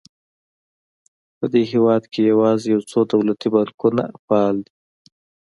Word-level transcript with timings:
په 1.37 1.45
دې 1.53 1.63
هېواد 1.71 2.03
کې 2.11 2.21
یوازې 2.31 2.67
یو 2.73 2.81
څو 2.91 2.99
دولتي 3.13 3.47
بانکونه 3.55 4.03
فعال 4.25 4.55
دي. 4.65 4.73